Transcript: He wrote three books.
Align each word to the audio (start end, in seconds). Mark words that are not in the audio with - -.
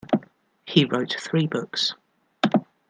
He 0.65 0.83
wrote 0.83 1.13
three 1.19 1.45
books. 1.45 1.93